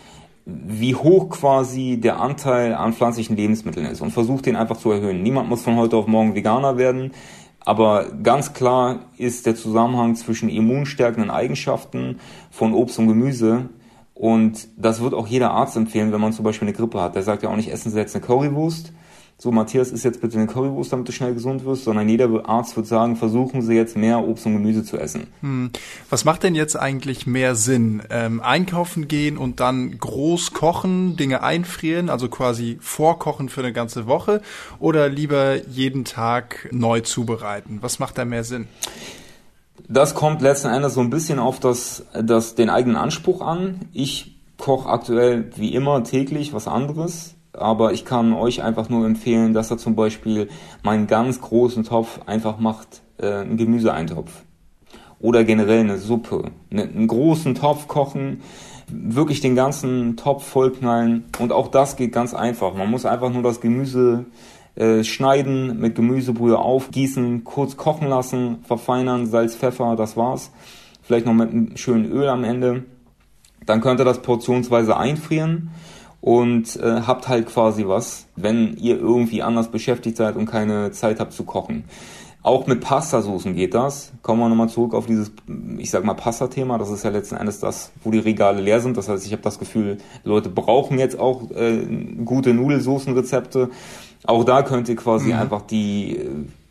wie 0.46 0.94
hoch 0.94 1.28
quasi 1.28 1.98
der 2.00 2.20
Anteil 2.20 2.74
an 2.74 2.92
pflanzlichen 2.92 3.36
Lebensmitteln 3.36 3.86
ist 3.86 4.00
und 4.00 4.12
versucht 4.12 4.46
den 4.46 4.56
einfach 4.56 4.76
zu 4.76 4.92
erhöhen. 4.92 5.22
Niemand 5.22 5.48
muss 5.48 5.62
von 5.62 5.76
heute 5.76 5.96
auf 5.96 6.06
morgen 6.06 6.34
Veganer 6.34 6.78
werden. 6.78 7.12
Aber 7.60 8.12
ganz 8.22 8.52
klar 8.52 9.00
ist 9.18 9.44
der 9.44 9.56
Zusammenhang 9.56 10.14
zwischen 10.14 10.48
immunstärkenden 10.48 11.32
Eigenschaften 11.32 12.20
von 12.52 12.74
Obst 12.74 12.98
und 13.00 13.08
Gemüse. 13.08 13.70
Und 14.14 14.68
das 14.76 15.00
wird 15.00 15.14
auch 15.14 15.26
jeder 15.26 15.50
Arzt 15.50 15.76
empfehlen, 15.76 16.12
wenn 16.12 16.20
man 16.20 16.32
zum 16.32 16.44
Beispiel 16.44 16.68
eine 16.68 16.76
Grippe 16.76 17.00
hat. 17.02 17.16
Der 17.16 17.24
sagt 17.24 17.42
ja 17.42 17.50
auch 17.50 17.56
nicht, 17.56 17.72
essen 17.72 17.90
Sie 17.90 17.98
jetzt 17.98 18.14
eine 18.14 18.24
Currywurst, 18.24 18.92
so 19.38 19.52
Matthias 19.52 19.90
ist 19.90 20.02
jetzt 20.02 20.22
bitte 20.22 20.38
eine 20.38 20.46
Currywurst, 20.46 20.92
damit 20.92 21.08
du 21.08 21.12
schnell 21.12 21.34
gesund 21.34 21.66
wirst, 21.66 21.84
sondern 21.84 22.08
jeder 22.08 22.48
Arzt 22.48 22.74
wird 22.74 22.86
sagen, 22.86 23.16
versuchen 23.16 23.60
Sie 23.60 23.74
jetzt 23.74 23.94
mehr 23.94 24.26
Obst 24.26 24.46
und 24.46 24.54
Gemüse 24.54 24.82
zu 24.82 24.96
essen. 24.96 25.26
Hm. 25.42 25.70
Was 26.08 26.24
macht 26.24 26.42
denn 26.42 26.54
jetzt 26.54 26.74
eigentlich 26.74 27.26
mehr 27.26 27.54
Sinn? 27.54 28.02
Ähm, 28.08 28.40
einkaufen 28.40 29.08
gehen 29.08 29.36
und 29.36 29.60
dann 29.60 29.98
groß 29.98 30.54
kochen, 30.54 31.16
Dinge 31.18 31.42
einfrieren, 31.42 32.08
also 32.08 32.28
quasi 32.28 32.78
vorkochen 32.80 33.50
für 33.50 33.60
eine 33.60 33.74
ganze 33.74 34.06
Woche 34.06 34.40
oder 34.78 35.10
lieber 35.10 35.66
jeden 35.66 36.06
Tag 36.06 36.70
neu 36.72 37.00
zubereiten? 37.00 37.78
Was 37.82 37.98
macht 37.98 38.16
da 38.16 38.24
mehr 38.24 38.44
Sinn? 38.44 38.68
Das 39.86 40.14
kommt 40.14 40.40
letzten 40.40 40.68
Endes 40.68 40.94
so 40.94 41.02
ein 41.02 41.10
bisschen 41.10 41.38
auf 41.38 41.60
das, 41.60 42.06
das, 42.14 42.54
den 42.54 42.70
eigenen 42.70 42.96
Anspruch 42.96 43.42
an. 43.42 43.80
Ich 43.92 44.34
koche 44.56 44.88
aktuell 44.88 45.50
wie 45.56 45.74
immer 45.74 46.02
täglich 46.04 46.54
was 46.54 46.66
anderes 46.66 47.35
aber 47.58 47.92
ich 47.92 48.04
kann 48.04 48.32
euch 48.32 48.62
einfach 48.62 48.88
nur 48.88 49.06
empfehlen, 49.06 49.54
dass 49.54 49.70
er 49.70 49.78
zum 49.78 49.96
Beispiel 49.96 50.48
meinen 50.82 51.06
ganz 51.06 51.40
großen 51.40 51.84
Topf 51.84 52.20
einfach 52.26 52.58
macht, 52.58 53.02
äh, 53.18 53.32
einen 53.32 53.56
Gemüseeintopf. 53.56 54.30
Oder 55.18 55.44
generell 55.44 55.80
eine 55.80 55.98
Suppe. 55.98 56.50
Ne, 56.70 56.82
einen 56.82 57.06
großen 57.06 57.54
Topf 57.54 57.88
kochen, 57.88 58.42
wirklich 58.88 59.40
den 59.40 59.56
ganzen 59.56 60.16
Topf 60.16 60.44
vollknallen. 60.44 61.24
Und 61.38 61.52
auch 61.52 61.68
das 61.68 61.96
geht 61.96 62.12
ganz 62.12 62.34
einfach. 62.34 62.74
Man 62.74 62.90
muss 62.90 63.06
einfach 63.06 63.32
nur 63.32 63.42
das 63.42 63.60
Gemüse 63.60 64.26
äh, 64.74 65.02
schneiden, 65.04 65.80
mit 65.80 65.94
Gemüsebrühe 65.94 66.58
aufgießen, 66.58 67.44
kurz 67.44 67.76
kochen 67.76 68.08
lassen, 68.08 68.58
verfeinern, 68.64 69.26
Salz, 69.26 69.56
Pfeffer, 69.56 69.96
das 69.96 70.16
war's. 70.16 70.52
Vielleicht 71.02 71.24
noch 71.24 71.32
mit 71.32 71.50
einem 71.50 71.76
schönen 71.76 72.10
Öl 72.10 72.28
am 72.28 72.44
Ende. 72.44 72.84
Dann 73.64 73.80
könnt 73.80 74.00
ihr 74.00 74.04
das 74.04 74.22
portionsweise 74.22 74.96
einfrieren 74.96 75.70
und 76.20 76.76
äh, 76.76 77.02
habt 77.06 77.28
halt 77.28 77.46
quasi 77.46 77.86
was, 77.86 78.26
wenn 78.36 78.76
ihr 78.76 78.98
irgendwie 78.98 79.42
anders 79.42 79.70
beschäftigt 79.70 80.16
seid 80.16 80.36
und 80.36 80.46
keine 80.46 80.90
Zeit 80.90 81.20
habt 81.20 81.32
zu 81.32 81.44
kochen. 81.44 81.84
Auch 82.46 82.68
mit 82.68 82.80
Pastasoßen 82.80 83.56
geht 83.56 83.74
das. 83.74 84.12
Kommen 84.22 84.38
wir 84.38 84.48
nochmal 84.48 84.68
zurück 84.68 84.94
auf 84.94 85.06
dieses, 85.06 85.32
ich 85.78 85.90
sag 85.90 86.04
mal, 86.04 86.14
Pasta-Thema. 86.14 86.78
Das 86.78 86.90
ist 86.90 87.02
ja 87.02 87.10
letzten 87.10 87.34
Endes 87.34 87.58
das, 87.58 87.90
wo 88.04 88.12
die 88.12 88.20
Regale 88.20 88.62
leer 88.62 88.78
sind. 88.78 88.96
Das 88.96 89.08
heißt, 89.08 89.26
ich 89.26 89.32
habe 89.32 89.42
das 89.42 89.58
Gefühl, 89.58 89.98
Leute 90.22 90.48
brauchen 90.48 91.00
jetzt 91.00 91.18
auch 91.18 91.50
äh, 91.50 91.84
gute 92.24 92.54
Nudelsoßenrezepte. 92.54 93.70
Auch 94.24 94.44
da 94.44 94.62
könnt 94.62 94.88
ihr 94.88 94.94
quasi 94.94 95.32
mhm. 95.32 95.40
einfach 95.40 95.62
die, 95.62 96.20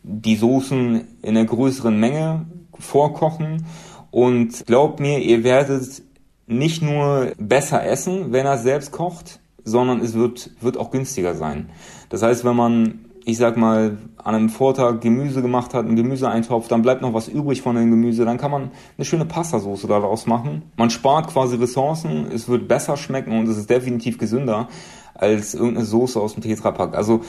die 0.02 0.36
Soßen 0.36 1.08
in 1.20 1.36
einer 1.36 1.44
größeren 1.44 2.00
Menge 2.00 2.46
vorkochen. 2.78 3.66
Und 4.10 4.64
glaubt 4.64 4.98
mir, 4.98 5.18
ihr 5.18 5.44
werdet 5.44 6.02
nicht 6.46 6.82
nur 6.82 7.32
besser 7.38 7.84
essen, 7.84 8.32
wenn 8.32 8.46
er 8.46 8.58
selbst 8.58 8.92
kocht, 8.92 9.40
sondern 9.64 10.00
es 10.00 10.14
wird, 10.14 10.50
wird 10.60 10.76
auch 10.76 10.90
günstiger 10.90 11.34
sein. 11.34 11.70
Das 12.08 12.22
heißt, 12.22 12.44
wenn 12.44 12.56
man, 12.56 13.06
ich 13.24 13.36
sag 13.36 13.56
mal, 13.56 13.98
an 14.16 14.34
einem 14.34 14.48
Vortag 14.48 15.00
Gemüse 15.00 15.42
gemacht 15.42 15.74
hat, 15.74 15.84
einen 15.84 15.96
Gemüseeintopf, 15.96 16.68
dann 16.68 16.82
bleibt 16.82 17.02
noch 17.02 17.14
was 17.14 17.28
übrig 17.28 17.62
von 17.62 17.74
dem 17.74 17.90
Gemüse, 17.90 18.24
dann 18.24 18.38
kann 18.38 18.52
man 18.52 18.70
eine 18.96 19.04
schöne 19.04 19.24
Pastasoße 19.24 19.88
daraus 19.88 20.26
machen. 20.26 20.70
Man 20.76 20.90
spart 20.90 21.28
quasi 21.28 21.56
Ressourcen, 21.56 22.28
es 22.32 22.48
wird 22.48 22.68
besser 22.68 22.96
schmecken 22.96 23.36
und 23.36 23.48
es 23.48 23.56
ist 23.56 23.68
definitiv 23.68 24.18
gesünder 24.18 24.68
als 25.14 25.54
irgendeine 25.54 25.86
Soße 25.86 26.20
aus 26.20 26.34
dem 26.34 26.42
Tetrapack. 26.42 26.94
Also 26.94 27.22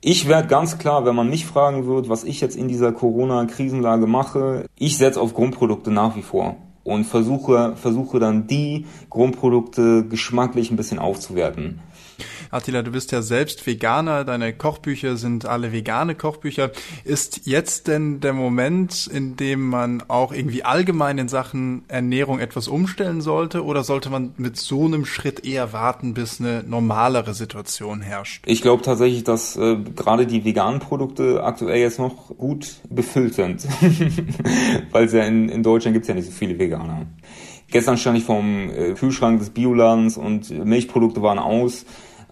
ich 0.00 0.28
werde 0.28 0.48
ganz 0.48 0.78
klar, 0.78 1.04
wenn 1.04 1.14
man 1.14 1.30
mich 1.30 1.46
fragen 1.46 1.86
wird, 1.86 2.08
was 2.08 2.24
ich 2.24 2.40
jetzt 2.40 2.56
in 2.56 2.68
dieser 2.68 2.92
Corona-Krisenlage 2.92 4.06
mache, 4.06 4.66
ich 4.76 4.98
setze 4.98 5.20
auf 5.20 5.34
Grundprodukte 5.34 5.90
nach 5.90 6.16
wie 6.16 6.22
vor 6.22 6.56
und 6.86 7.04
versuche, 7.04 7.74
versuche 7.76 8.20
dann 8.20 8.46
die 8.46 8.86
Grundprodukte 9.10 10.06
geschmacklich 10.08 10.70
ein 10.70 10.76
bisschen 10.76 11.00
aufzuwerten. 11.00 11.80
Attila, 12.50 12.82
du 12.82 12.92
bist 12.92 13.12
ja 13.12 13.22
selbst 13.22 13.66
Veganer, 13.66 14.24
deine 14.24 14.52
Kochbücher 14.52 15.16
sind 15.16 15.46
alle 15.46 15.72
vegane 15.72 16.14
Kochbücher. 16.14 16.70
Ist 17.04 17.46
jetzt 17.46 17.88
denn 17.88 18.20
der 18.20 18.32
Moment, 18.32 19.06
in 19.06 19.36
dem 19.36 19.68
man 19.68 20.02
auch 20.08 20.32
irgendwie 20.32 20.62
allgemein 20.62 21.18
in 21.18 21.28
Sachen 21.28 21.84
Ernährung 21.88 22.38
etwas 22.38 22.68
umstellen 22.68 23.20
sollte 23.20 23.64
oder 23.64 23.82
sollte 23.82 24.10
man 24.10 24.32
mit 24.36 24.56
so 24.56 24.84
einem 24.84 25.04
Schritt 25.04 25.44
eher 25.44 25.72
warten, 25.72 26.14
bis 26.14 26.40
eine 26.40 26.62
normalere 26.62 27.34
Situation 27.34 28.00
herrscht? 28.00 28.44
Ich 28.46 28.62
glaube 28.62 28.82
tatsächlich, 28.82 29.24
dass 29.24 29.56
äh, 29.56 29.76
gerade 29.76 30.26
die 30.26 30.44
veganen 30.44 30.80
Produkte 30.80 31.42
aktuell 31.42 31.80
jetzt 31.80 31.98
noch 31.98 32.28
gut 32.36 32.76
befüllt 32.88 33.34
sind, 33.34 33.66
weil 34.92 35.08
ja 35.12 35.24
in, 35.24 35.48
in 35.48 35.62
Deutschland 35.62 35.94
gibt 35.94 36.04
es 36.04 36.08
ja 36.08 36.14
nicht 36.14 36.26
so 36.26 36.32
viele 36.32 36.58
Veganer. 36.58 37.06
Gestern 37.68 37.96
stand 37.96 38.18
ich 38.18 38.24
vorm 38.24 38.70
äh, 38.70 38.92
Kühlschrank 38.94 39.40
des 39.40 39.50
Bioladens 39.50 40.16
und 40.16 40.50
Milchprodukte 40.50 41.22
waren 41.22 41.38
aus 41.38 41.84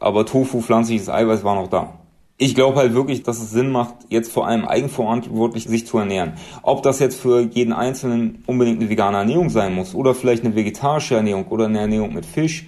aber 0.04 0.26
Tofu, 0.26 0.60
pflanzliches 0.60 1.08
Eiweiß 1.08 1.44
war 1.44 1.54
noch 1.54 1.68
da. 1.68 1.94
Ich 2.36 2.54
glaube 2.54 2.78
halt 2.78 2.94
wirklich, 2.94 3.22
dass 3.22 3.40
es 3.40 3.52
Sinn 3.52 3.70
macht, 3.70 3.94
jetzt 4.08 4.30
vor 4.30 4.46
allem 4.46 4.64
eigenverantwortlich 4.64 5.64
sich 5.64 5.86
zu 5.86 5.98
ernähren. 5.98 6.34
Ob 6.62 6.82
das 6.82 6.98
jetzt 6.98 7.20
für 7.20 7.40
jeden 7.40 7.72
Einzelnen 7.72 8.42
unbedingt 8.46 8.80
eine 8.80 8.90
vegane 8.90 9.18
Ernährung 9.18 9.50
sein 9.50 9.72
muss 9.74 9.94
oder 9.94 10.14
vielleicht 10.14 10.44
eine 10.44 10.56
vegetarische 10.56 11.14
Ernährung 11.14 11.46
oder 11.46 11.66
eine 11.66 11.78
Ernährung 11.78 12.12
mit 12.12 12.26
Fisch, 12.26 12.66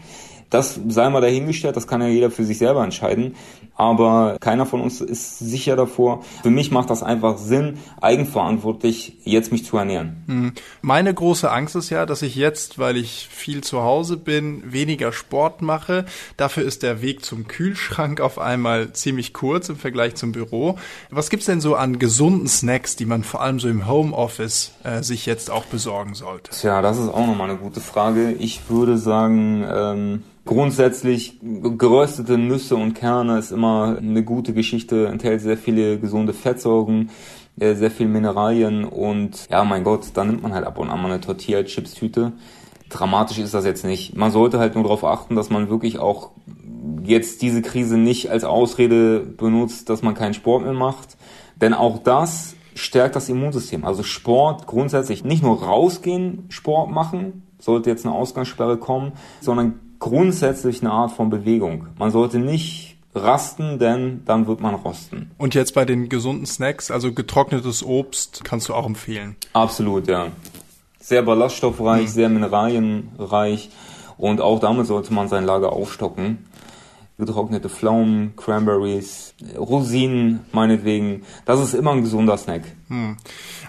das 0.50 0.81
sei 0.88 1.11
mal 1.11 1.21
dahingestellt, 1.21 1.76
das 1.76 1.88
kann 1.88 2.00
ja 2.00 2.07
jeder 2.07 2.31
für 2.31 2.45
sich 2.45 2.59
selber 2.59 2.85
entscheiden. 2.85 3.35
Aber 3.76 4.38
keiner 4.40 4.64
von 4.64 4.80
uns 4.80 5.00
ist 5.02 5.38
sicher 5.38 5.76
davor. 5.76 6.25
Für 6.42 6.50
mich 6.50 6.71
macht 6.71 6.88
das 6.88 7.02
einfach 7.02 7.37
Sinn, 7.37 7.78
eigenverantwortlich 8.00 9.18
jetzt 9.25 9.52
mich 9.52 9.66
zu 9.66 9.76
ernähren. 9.76 10.25
Hm. 10.26 10.52
Meine 10.80 11.12
große 11.12 11.50
Angst 11.50 11.76
ist 11.76 11.90
ja, 11.90 12.06
dass 12.06 12.23
ich 12.23 12.37
jetzt, 12.37 12.78
weil 12.78 12.97
ich 12.97 13.28
viel 13.30 13.62
zu 13.62 13.83
Hause 13.83 14.16
bin, 14.16 14.73
weniger 14.73 15.12
Sport 15.12 15.61
mache. 15.61 16.06
Dafür 16.38 16.64
ist 16.64 16.83
der 16.83 17.02
Weg 17.02 17.25
zum 17.25 17.49
Kühlschrank 17.49 18.21
auf 18.21 18.38
einmal 18.38 18.95
ziemlich 18.95 19.35
kurz 19.35 19.68
im 19.68 19.76
Vergleich 19.76 20.14
zum 20.14 20.33
Büro. 20.33 20.78
Was 21.11 21.28
gibt's 21.28 21.47
denn 21.47 21.61
so 21.61 21.75
an 21.75 21.99
gesunden 21.99 22.49
Snacks, 22.49 22.97
die 22.97 23.04
man 23.04 23.25
vor 23.25 23.42
allem 23.42 23.61
so 23.61 23.68
im 23.68 23.87
Homeoffice 23.87 24.73
äh, 24.85 25.02
sich 25.02 25.26
jetzt 25.26 25.50
auch 25.50 25.66
besorgen 25.66 26.14
sollte? 26.14 26.50
Tja, 26.50 26.80
das 26.80 26.99
ist 26.99 27.09
auch 27.09 27.26
nochmal 27.26 27.50
eine 27.50 27.59
gute 27.59 27.80
Frage. 27.80 28.33
Ich 28.33 28.71
würde 28.71 28.97
sagen, 28.97 29.66
ähm 29.71 30.23
Grundsätzlich 30.46 31.40
geröstete 31.42 32.38
Nüsse 32.38 32.76
und 32.76 32.94
Kerne 32.94 33.36
ist 33.36 33.50
immer 33.50 33.98
eine 33.98 34.22
gute 34.22 34.54
Geschichte, 34.54 35.08
enthält 35.08 35.40
sehr 35.40 35.58
viele 35.58 35.98
gesunde 35.98 36.32
Fettsäuren, 36.32 37.10
äh, 37.58 37.74
sehr 37.74 37.90
viel 37.90 38.06
Mineralien 38.06 38.84
und 38.84 39.48
ja, 39.50 39.64
mein 39.64 39.82
Gott, 39.82 40.06
da 40.14 40.24
nimmt 40.24 40.42
man 40.42 40.54
halt 40.54 40.64
ab 40.64 40.78
und 40.78 40.88
an 40.88 41.02
mal 41.02 41.10
eine 41.10 41.20
Tortilla-Chips-Tüte. 41.20 42.32
Dramatisch 42.88 43.38
ist 43.38 43.54
das 43.54 43.64
jetzt 43.64 43.84
nicht. 43.84 44.16
Man 44.16 44.30
sollte 44.30 44.60
halt 44.60 44.76
nur 44.76 44.84
darauf 44.84 45.04
achten, 45.04 45.34
dass 45.34 45.50
man 45.50 45.68
wirklich 45.68 45.98
auch 45.98 46.30
jetzt 47.02 47.42
diese 47.42 47.60
Krise 47.60 47.96
nicht 47.96 48.30
als 48.30 48.44
Ausrede 48.44 49.18
benutzt, 49.18 49.90
dass 49.90 50.02
man 50.02 50.14
keinen 50.14 50.34
Sport 50.34 50.62
mehr 50.62 50.72
macht. 50.72 51.16
Denn 51.60 51.74
auch 51.74 51.98
das 51.98 52.54
stärkt 52.76 53.16
das 53.16 53.28
Immunsystem. 53.28 53.84
Also 53.84 54.04
Sport 54.04 54.68
grundsätzlich 54.68 55.24
nicht 55.24 55.42
nur 55.42 55.64
rausgehen, 55.64 56.44
Sport 56.50 56.92
machen, 56.92 57.42
sollte 57.58 57.90
jetzt 57.90 58.06
eine 58.06 58.14
Ausgangssperre 58.14 58.76
kommen, 58.76 59.12
sondern 59.40 59.80
grundsätzlich 59.98 60.82
eine 60.82 60.92
Art 60.92 61.12
von 61.12 61.30
Bewegung. 61.30 61.88
Man 61.98 62.10
sollte 62.10 62.38
nicht 62.38 62.96
rasten, 63.14 63.78
denn 63.78 64.22
dann 64.24 64.46
wird 64.46 64.60
man 64.60 64.74
rosten. 64.74 65.30
Und 65.38 65.54
jetzt 65.54 65.74
bei 65.74 65.84
den 65.84 66.08
gesunden 66.08 66.46
Snacks, 66.46 66.90
also 66.90 67.12
getrocknetes 67.12 67.82
Obst, 67.82 68.44
kannst 68.44 68.68
du 68.68 68.74
auch 68.74 68.86
empfehlen? 68.86 69.36
Absolut, 69.52 70.06
ja. 70.06 70.28
Sehr 71.00 71.22
ballaststoffreich, 71.22 72.02
mhm. 72.02 72.08
sehr 72.08 72.28
mineralienreich 72.28 73.70
und 74.18 74.40
auch 74.40 74.60
damit 74.60 74.86
sollte 74.86 75.12
man 75.14 75.28
sein 75.28 75.44
Lager 75.44 75.72
aufstocken. 75.72 76.46
Getrocknete 77.18 77.70
Pflaumen, 77.70 78.35
Cranberries, 78.37 79.35
Rosinen 79.56 80.40
meinetwegen. 80.52 81.23
Das 81.46 81.61
ist 81.61 81.73
immer 81.73 81.92
ein 81.92 82.02
gesunder 82.02 82.37
Snack. 82.37 82.62
Hm. 82.88 83.16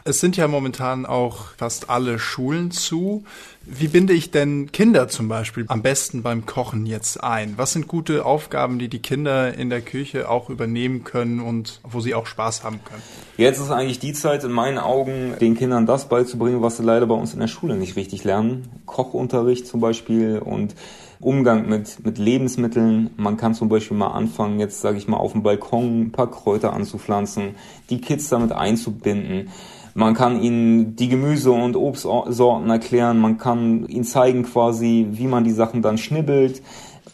Es 0.04 0.20
sind 0.20 0.36
ja 0.38 0.48
momentan 0.48 1.06
auch 1.06 1.48
fast 1.58 1.90
alle 1.90 2.20
Schulen 2.20 2.72
zu. 2.72 3.24
Wie 3.66 3.88
binde 3.88 4.14
ich 4.14 4.32
denn 4.32 4.72
Kinder 4.72 5.08
zum 5.08 5.28
Beispiel 5.28 5.66
am 5.68 5.82
besten 5.82 6.24
beim 6.24 6.46
Kochen 6.46 6.86
jetzt 6.86 7.24
ein? 7.24 7.54
Was 7.58 7.74
sind 7.74 7.88
gute 7.88 8.26
Aufgaben, 8.26 8.80
die 8.80 8.90
die 8.90 9.02
Kinder 9.02 9.54
in 9.54 9.70
der 9.70 9.82
Küche 9.82 10.30
auch 10.30 10.50
übernehmen 10.50 11.04
können 11.04 11.40
und 11.40 11.80
wo 11.84 12.00
sie 12.02 12.16
auch 12.16 12.28
Spaß 12.28 12.64
haben 12.64 12.80
können? 12.84 13.02
Jetzt 13.38 13.60
ist 13.60 13.72
eigentlich 13.72 14.00
die 14.00 14.14
Zeit 14.14 14.44
in 14.44 14.52
meinen 14.52 14.78
Augen, 14.78 15.36
den 15.40 15.56
Kindern 15.56 15.86
das 15.86 16.10
beizubringen, 16.10 16.62
was 16.62 16.78
sie 16.78 16.84
leider 16.84 17.08
bei 17.08 17.16
uns 17.16 17.34
in 17.34 17.40
der 17.40 17.48
Schule 17.48 17.76
nicht 17.76 17.96
richtig 17.96 18.24
lernen. 18.24 18.70
Kochunterricht 18.86 19.68
zum 19.68 19.80
Beispiel 19.80 20.40
und 20.40 20.76
Umgang 21.20 21.68
mit, 21.68 22.04
mit 22.06 22.18
Lebensmitteln. 22.18 23.10
Man 23.18 23.38
kann 23.38 23.54
zum 23.54 23.70
Beispiel 23.70 23.98
mal 23.98 24.12
anfangen, 24.12 24.60
jetzt 24.60 24.82
sage 24.82 24.98
ich 24.98 25.08
mal, 25.08 25.18
auf 25.18 25.32
dem 25.32 25.44
Balkon 25.44 26.02
ein 26.02 26.12
paar 26.12 26.30
Kräuter 26.30 26.74
anzupflanzen, 26.74 27.56
die 27.90 28.02
Kids 28.02 28.30
damit 28.30 28.52
einzubinden. 28.52 29.50
Man 29.96 30.14
kann 30.14 30.42
ihnen 30.42 30.96
die 30.96 31.10
Gemüse- 31.10 31.52
und 31.52 31.76
Obstsorten 31.76 32.70
erklären, 32.70 33.18
man 33.18 33.40
kann 33.40 33.88
ihnen 33.88 34.04
zeigen 34.04 34.44
quasi, 34.44 35.08
wie 35.12 35.26
man 35.26 35.44
die 35.44 35.52
Sachen 35.52 35.82
dann 35.82 35.98
schnibbelt, 35.98 36.62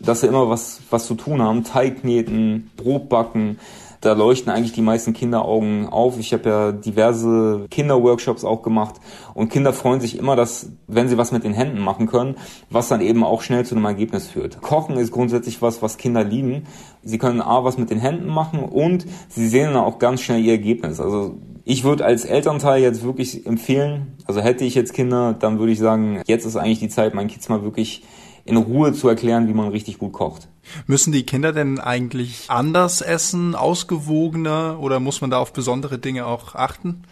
dass 0.01 0.19
sie 0.19 0.27
immer 0.27 0.49
was, 0.49 0.81
was 0.89 1.05
zu 1.05 1.15
tun 1.15 1.41
haben, 1.41 1.63
Teig 1.63 2.01
kneten, 2.01 2.71
Brot 2.75 3.07
backen 3.07 3.57
da 4.03 4.13
leuchten 4.13 4.51
eigentlich 4.51 4.73
die 4.73 4.81
meisten 4.81 5.13
Kinderaugen 5.13 5.87
auf. 5.87 6.19
Ich 6.19 6.33
habe 6.33 6.49
ja 6.49 6.71
diverse 6.73 7.65
Kinderworkshops 7.69 8.43
auch 8.43 8.61
gemacht 8.61 8.95
und 9.33 9.49
Kinder 9.49 9.71
freuen 9.71 10.01
sich 10.01 10.17
immer, 10.17 10.35
dass, 10.35 10.69
wenn 10.87 11.07
sie 11.07 11.17
was 11.17 11.31
mit 11.31 11.45
den 11.45 11.53
Händen 11.53 11.79
machen 11.79 12.07
können, 12.07 12.35
was 12.69 12.89
dann 12.89 12.99
eben 12.99 13.23
auch 13.23 13.41
schnell 13.41 13.65
zu 13.65 13.75
einem 13.75 13.85
Ergebnis 13.85 14.27
führt. 14.27 14.61
Kochen 14.61 14.97
ist 14.97 15.11
grundsätzlich 15.11 15.61
was, 15.61 15.81
was 15.81 15.97
Kinder 15.97 16.23
lieben. 16.23 16.63
Sie 17.01 17.17
können 17.17 17.41
A, 17.41 17.63
was 17.63 17.77
mit 17.77 17.89
den 17.89 17.99
Händen 17.99 18.27
machen 18.27 18.59
und 18.59 19.05
sie 19.29 19.47
sehen 19.47 19.73
dann 19.73 19.83
auch 19.83 19.99
ganz 19.99 20.21
schnell 20.21 20.43
ihr 20.43 20.51
Ergebnis. 20.51 20.99
Also 20.99 21.37
ich 21.63 21.85
würde 21.85 22.03
als 22.03 22.25
Elternteil 22.25 22.81
jetzt 22.81 23.03
wirklich 23.03 23.45
empfehlen, 23.45 24.17
also 24.25 24.41
hätte 24.41 24.65
ich 24.65 24.75
jetzt 24.75 24.93
Kinder, 24.93 25.33
dann 25.33 25.59
würde 25.59 25.71
ich 25.71 25.79
sagen, 25.79 26.21
jetzt 26.27 26.45
ist 26.45 26.57
eigentlich 26.57 26.79
die 26.79 26.89
Zeit, 26.89 27.13
meinen 27.13 27.29
Kids 27.29 27.47
mal 27.47 27.63
wirklich 27.63 28.03
in 28.43 28.57
Ruhe 28.57 28.91
zu 28.91 29.07
erklären, 29.07 29.47
wie 29.47 29.53
man 29.53 29.69
richtig 29.69 29.97
gut 29.97 30.11
kocht. 30.11 30.49
Müssen 30.87 31.11
die 31.11 31.23
Kinder 31.23 31.51
denn 31.51 31.79
eigentlich 31.79 32.45
anders 32.49 33.01
essen, 33.01 33.55
ausgewogener 33.55 34.77
oder 34.79 34.99
muss 34.99 35.21
man 35.21 35.29
da 35.29 35.39
auf 35.39 35.53
besondere 35.53 35.99
Dinge 35.99 36.25
auch 36.25 36.55
achten? 36.55 37.03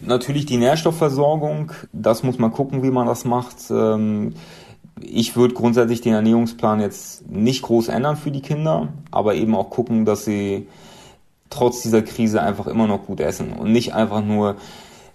Natürlich 0.00 0.46
die 0.46 0.56
Nährstoffversorgung, 0.56 1.72
das 1.92 2.22
muss 2.22 2.38
man 2.38 2.52
gucken, 2.52 2.82
wie 2.82 2.90
man 2.90 3.06
das 3.06 3.24
macht. 3.24 3.56
Ähm, 3.70 4.34
ich 5.00 5.36
würde 5.36 5.54
grundsätzlich 5.54 6.00
den 6.00 6.14
Ernährungsplan 6.14 6.80
jetzt 6.80 7.28
nicht 7.28 7.62
groß 7.62 7.88
ändern 7.88 8.16
für 8.16 8.30
die 8.30 8.40
Kinder, 8.40 8.88
aber 9.10 9.34
eben 9.34 9.54
auch 9.54 9.70
gucken, 9.70 10.04
dass 10.04 10.24
sie 10.24 10.66
trotz 11.50 11.82
dieser 11.82 12.02
Krise 12.02 12.42
einfach 12.42 12.66
immer 12.66 12.86
noch 12.86 13.06
gut 13.06 13.20
essen 13.20 13.52
und 13.52 13.72
nicht 13.72 13.94
einfach 13.94 14.22
nur 14.24 14.56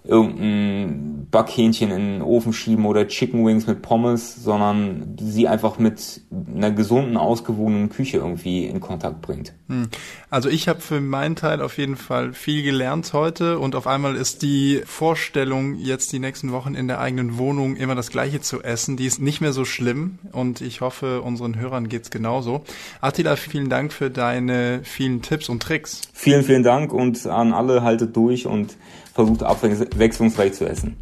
irgendein 0.04 1.28
Backhähnchen 1.30 1.90
in 1.90 2.14
den 2.14 2.22
Ofen 2.22 2.52
schieben 2.52 2.84
oder 2.86 3.06
Chicken 3.06 3.46
Wings 3.46 3.66
mit 3.66 3.82
Pommes, 3.82 4.36
sondern 4.36 5.16
sie 5.20 5.46
einfach 5.46 5.78
mit 5.78 6.20
einer 6.54 6.72
gesunden, 6.72 7.16
ausgewogenen 7.16 7.88
Küche 7.88 8.18
irgendwie 8.18 8.66
in 8.66 8.80
Kontakt 8.80 9.22
bringt. 9.22 9.54
Hm. 9.68 9.88
Also 10.28 10.48
ich 10.48 10.68
habe 10.68 10.80
für 10.80 11.00
meinen 11.00 11.36
Teil 11.36 11.62
auf 11.62 11.78
jeden 11.78 11.96
Fall 11.96 12.32
viel 12.32 12.62
gelernt 12.62 13.12
heute 13.12 13.58
und 13.58 13.76
auf 13.76 13.86
einmal 13.86 14.16
ist 14.16 14.42
die 14.42 14.82
Vorstellung, 14.84 15.76
jetzt 15.76 16.12
die 16.12 16.18
nächsten 16.18 16.52
Wochen 16.52 16.74
in 16.74 16.88
der 16.88 17.00
eigenen 17.00 17.38
Wohnung 17.38 17.76
immer 17.76 17.94
das 17.94 18.10
Gleiche 18.10 18.40
zu 18.40 18.62
essen, 18.62 18.96
die 18.96 19.06
ist 19.06 19.20
nicht 19.20 19.40
mehr 19.40 19.52
so 19.52 19.64
schlimm 19.64 20.18
und 20.32 20.60
ich 20.60 20.80
hoffe, 20.80 21.22
unseren 21.22 21.58
Hörern 21.58 21.88
geht's 21.88 22.10
genauso. 22.10 22.64
Attila, 23.00 23.36
vielen 23.36 23.70
Dank 23.70 23.92
für 23.92 24.10
deine 24.10 24.80
vielen 24.82 25.22
Tipps 25.22 25.48
und 25.48 25.62
Tricks. 25.62 26.02
Vielen, 26.12 26.42
vielen 26.42 26.62
Dank 26.62 26.92
und 26.92 27.26
an 27.26 27.52
alle 27.52 27.82
haltet 27.82 28.16
durch 28.16 28.46
und 28.46 28.76
versucht 29.12 29.42
abwechslungsreich 29.42 30.54
zu 30.54 30.68
essen. 30.68 30.96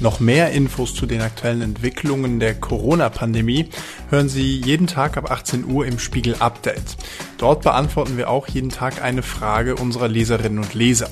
Noch 0.00 0.18
mehr 0.18 0.50
Infos 0.52 0.94
zu 0.94 1.04
den 1.04 1.20
aktuellen 1.20 1.60
Entwicklungen 1.60 2.40
der 2.40 2.54
Corona-Pandemie 2.54 3.68
hören 4.08 4.30
Sie 4.30 4.58
jeden 4.58 4.86
Tag 4.86 5.18
ab 5.18 5.30
18 5.30 5.66
Uhr 5.66 5.84
im 5.84 5.98
Spiegel 5.98 6.36
Update. 6.38 6.96
Dort 7.36 7.62
beantworten 7.62 8.16
wir 8.16 8.30
auch 8.30 8.48
jeden 8.48 8.70
Tag 8.70 9.02
eine 9.02 9.22
Frage 9.22 9.74
unserer 9.74 10.08
Leserinnen 10.08 10.58
und 10.58 10.72
Leser. 10.72 11.10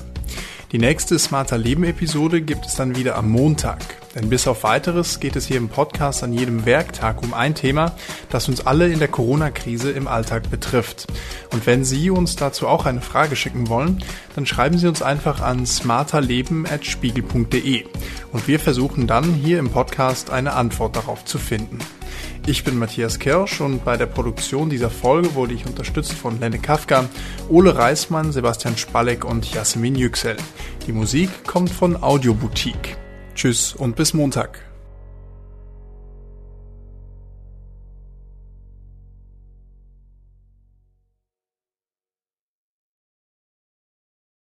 Die 0.71 0.77
nächste 0.77 1.17
Smarter 1.17 1.57
Leben 1.57 1.83
Episode 1.83 2.41
gibt 2.41 2.67
es 2.67 2.75
dann 2.75 2.95
wieder 2.95 3.15
am 3.15 3.31
Montag. 3.31 3.79
Denn 4.13 4.29
bis 4.29 4.47
auf 4.47 4.61
weiteres 4.61 5.19
geht 5.19 5.35
es 5.35 5.47
hier 5.47 5.57
im 5.57 5.67
Podcast 5.67 6.23
an 6.23 6.31
jedem 6.31 6.67
Werktag 6.67 7.23
um 7.23 7.33
ein 7.33 7.55
Thema, 7.55 7.93
das 8.29 8.47
uns 8.47 8.67
alle 8.67 8.87
in 8.87 8.99
der 8.99 9.07
Corona-Krise 9.07 9.89
im 9.89 10.07
Alltag 10.07 10.51
betrifft. 10.51 11.07
Und 11.51 11.65
wenn 11.65 11.83
Sie 11.83 12.11
uns 12.11 12.35
dazu 12.35 12.67
auch 12.67 12.85
eine 12.85 13.01
Frage 13.01 13.35
schicken 13.35 13.67
wollen, 13.67 14.03
dann 14.35 14.45
schreiben 14.45 14.77
Sie 14.77 14.87
uns 14.87 15.01
einfach 15.01 15.41
an 15.41 15.65
smarterleben.spiegel.de 15.65 17.85
und 18.31 18.47
wir 18.47 18.59
versuchen 18.59 19.07
dann 19.07 19.33
hier 19.33 19.57
im 19.57 19.71
Podcast 19.71 20.29
eine 20.29 20.53
Antwort 20.53 20.95
darauf 20.95 21.25
zu 21.25 21.39
finden. 21.39 21.79
Ich 22.47 22.63
bin 22.63 22.77
Matthias 22.79 23.19
Kirsch 23.19 23.61
und 23.61 23.85
bei 23.85 23.97
der 23.97 24.07
Produktion 24.07 24.69
dieser 24.69 24.89
Folge 24.89 25.35
wurde 25.35 25.53
ich 25.53 25.65
unterstützt 25.65 26.13
von 26.13 26.39
Lenne 26.39 26.59
Kafka, 26.59 27.05
Ole 27.49 27.75
Reismann, 27.75 28.31
Sebastian 28.31 28.77
Spalleck 28.77 29.23
und 29.25 29.53
Jasmin 29.53 29.95
Yüksel. 29.95 30.37
Die 30.87 30.93
Musik 30.93 31.29
kommt 31.45 31.69
von 31.69 32.01
Audioboutique. 32.01 32.97
Tschüss 33.35 33.73
und 33.73 33.95
bis 33.95 34.13
Montag. 34.13 34.68